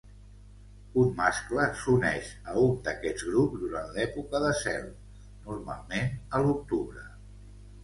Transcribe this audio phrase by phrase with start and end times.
[1.01, 4.91] Un mascle s'uneix a un d'aquests grups durant l'època de zel,
[5.53, 7.09] normalment a l'octubre.